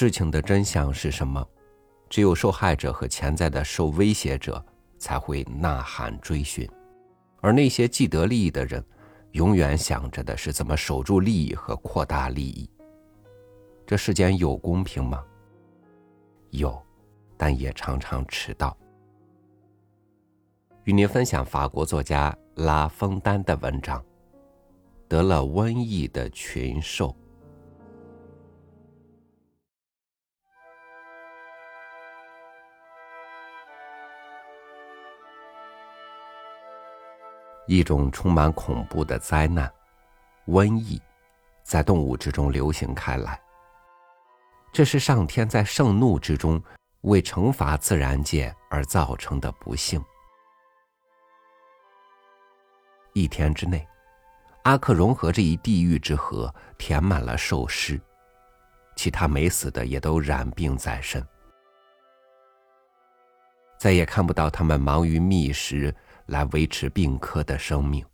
[0.00, 1.44] 事情的真相是什么？
[2.08, 4.64] 只有受害者和潜在的受威胁者
[4.96, 6.70] 才会呐喊追寻，
[7.40, 8.80] 而那些既得利益的人，
[9.32, 12.70] 永远想着的是怎么守住利益和扩大利益。
[13.84, 15.20] 这世间有公平吗？
[16.50, 16.80] 有，
[17.36, 18.78] 但也常常迟到。
[20.84, 24.00] 与您分享法国作家拉封丹的文章：
[25.08, 27.12] 得了瘟疫的群兽。
[37.68, 39.70] 一种充满恐怖的灾难——
[40.48, 40.98] 瘟疫，
[41.62, 43.38] 在动物之中流行开来。
[44.72, 46.60] 这是上天在盛怒之中
[47.02, 50.02] 为惩罚自然界而造成的不幸。
[53.12, 53.86] 一天之内，
[54.62, 58.00] 阿克融合这一地狱之河填满了兽尸，
[58.96, 61.22] 其他没死的也都染病在身，
[63.78, 65.94] 再也看不到他们忙于觅食。
[66.28, 68.04] 来维持病科的生命，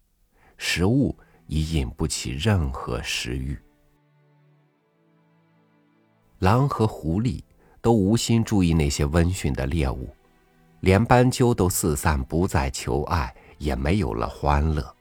[0.57, 1.17] 食物
[1.49, 3.59] 已引不起任何食欲。
[6.39, 7.43] 狼和狐狸
[7.81, 10.15] 都无心注意那些温驯的猎物，
[10.81, 14.95] 连斑鸠都四散，不再求爱，也没有了欢乐。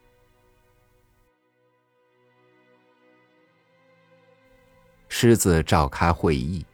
[5.07, 6.65] 狮子召开会议，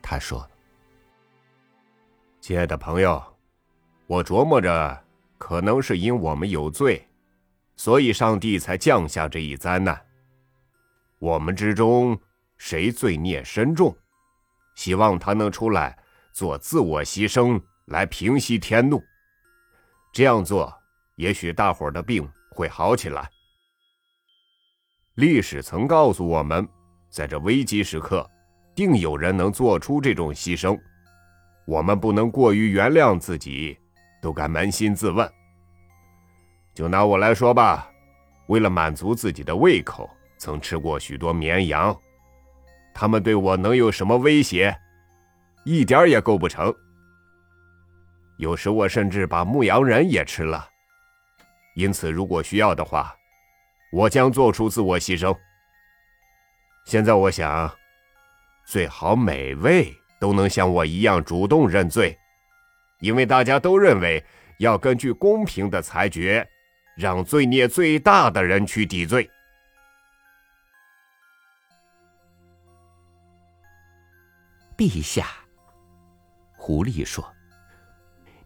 [0.00, 0.48] 他说
[2.40, 3.22] ：“亲爱的朋友，
[4.06, 5.04] 我琢磨着。”
[5.40, 7.02] 可能是因我们有罪，
[7.74, 9.98] 所以上帝才降下这一灾难。
[11.18, 12.16] 我们之中
[12.58, 13.96] 谁罪孽深重，
[14.76, 15.98] 希望他能出来
[16.30, 19.02] 做自我牺牲，来平息天怒。
[20.12, 20.72] 这样做，
[21.16, 23.28] 也许大伙儿的病会好起来。
[25.14, 26.68] 历史曾告诉我们，
[27.08, 28.28] 在这危机时刻，
[28.74, 30.78] 定有人能做出这种牺牲。
[31.66, 33.78] 我们不能过于原谅自己。
[34.22, 35.26] 都该扪心自问。
[36.74, 37.90] 就拿我来说吧，
[38.46, 40.08] 为了满足自己的胃口，
[40.38, 41.96] 曾吃过许多绵羊。
[42.94, 44.76] 他们对我能有什么威胁？
[45.64, 46.74] 一点也构不成。
[48.38, 50.68] 有时我甚至把牧羊人也吃了。
[51.74, 53.14] 因此，如果需要的话，
[53.92, 55.36] 我将做出自我牺牲。
[56.86, 57.70] 现在我想，
[58.66, 62.16] 最好每位都能像我一样主动认罪。
[63.00, 64.22] 因为大家都认为
[64.58, 66.46] 要根据公平的裁决，
[67.00, 69.28] 让罪孽最大的人去抵罪。
[74.76, 75.26] 陛下，
[76.56, 77.26] 狐狸说：“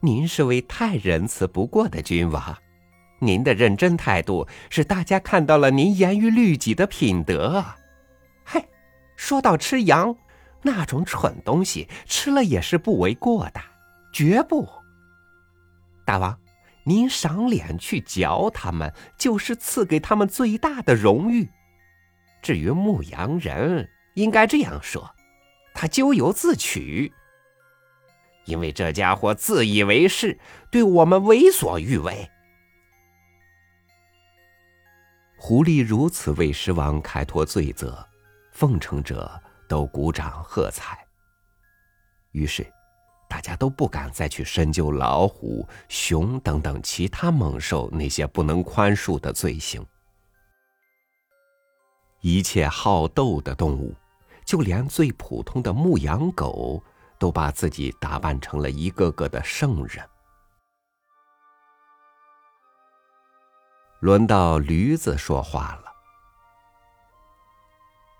[0.00, 2.56] 您是位太仁慈不过的君王，
[3.18, 7.64] 您的认真态度使大家看到了您严于律己的品德。
[8.44, 8.64] 嘿，
[9.16, 10.16] 说到吃羊，
[10.62, 13.60] 那种蠢东西吃了也是不为过的。”
[14.14, 14.68] 绝不，
[16.04, 16.38] 大王，
[16.86, 21.48] 您赏脸去嚼他们，就是赐给他们最大的荣誉。
[22.42, 25.14] 至于牧羊人，应该这样说，
[25.74, 27.12] 他咎由自取。
[28.44, 30.38] 因为这家伙自以为是，
[30.70, 32.30] 对我们为所欲为。
[35.38, 38.06] 狐狸如此为狮王开脱罪责，
[38.52, 40.98] 奉承者都鼓掌喝彩。
[42.32, 42.66] 于是。
[43.34, 49.84] 大家都不敢再去深究老虎、熊等等其他猛兽那些不能宽恕的罪行。
[52.20, 53.92] 一切好斗的动物，
[54.44, 56.80] 就连最普通的牧羊狗，
[57.18, 60.08] 都把自己打扮成了一个个的圣人。
[63.98, 65.92] 轮到驴子说话了。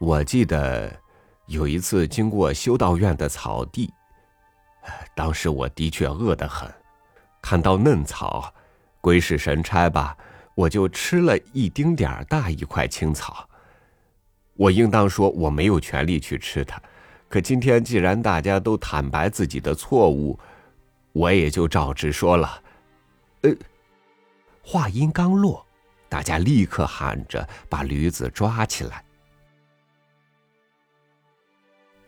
[0.00, 1.00] 我记得
[1.46, 3.88] 有一次经过修道院的草地。
[5.14, 6.68] 当时我的确饿得很，
[7.40, 8.52] 看到嫩草，
[9.00, 10.16] 鬼使神差吧，
[10.54, 13.48] 我就吃了一丁点儿大一块青草。
[14.54, 16.80] 我应当说我没有权利去吃它，
[17.28, 20.38] 可今天既然大家都坦白自己的错误，
[21.12, 22.62] 我也就照直说了。
[23.42, 23.50] 呃，
[24.62, 25.66] 话音刚落，
[26.08, 29.04] 大家立刻喊着把驴子抓起来。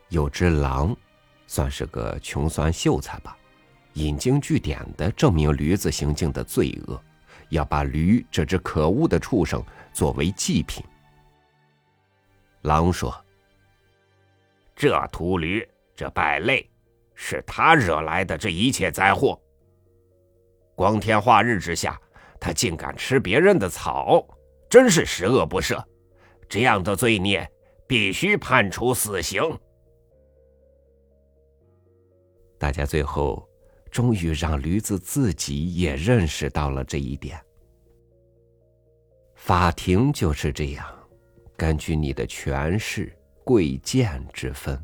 [0.08, 0.96] 有只狼。
[1.46, 3.36] 算是个穷酸秀才吧，
[3.94, 7.00] 引经据典的证明驴子行径的罪恶，
[7.50, 9.62] 要把驴这只可恶的畜生
[9.92, 10.84] 作为祭品。
[12.62, 13.14] 狼说
[14.74, 16.68] ：“这秃驴，这败类，
[17.14, 19.40] 是他惹来的这一切灾祸。
[20.74, 21.98] 光天化日之下，
[22.40, 24.26] 他竟敢吃别人的草，
[24.68, 25.82] 真是十恶不赦！
[26.48, 27.48] 这样的罪孽，
[27.86, 29.42] 必须判处死刑。”
[32.58, 33.48] 大家最后
[33.90, 37.40] 终于让驴子自己也认识到了这一点。
[39.34, 40.86] 法庭就是这样，
[41.56, 44.82] 根据你的权势、贵贱之分，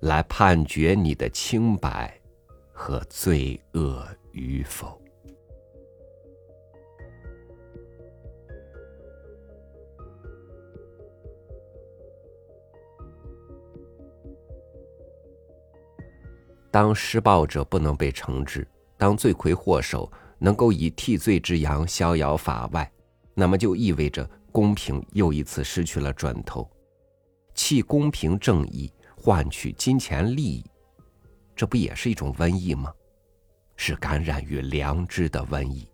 [0.00, 2.18] 来判决你的清白
[2.72, 5.03] 和罪恶与否。
[16.74, 18.66] 当施暴者不能被惩治，
[18.96, 20.10] 当罪魁祸首
[20.40, 22.90] 能够以替罪之羊逍遥法外，
[23.32, 26.68] 那么就意味着公平又一次失去了准头。
[27.54, 30.64] 弃公平正义换取金钱利益，
[31.54, 32.92] 这不也是一种瘟疫吗？
[33.76, 35.88] 是感染于良知的瘟疫。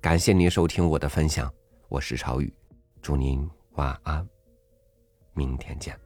[0.00, 1.48] 感谢您收听我的分享，
[1.88, 2.52] 我是朝雨，
[3.00, 4.28] 祝您晚安，
[5.34, 6.05] 明天见。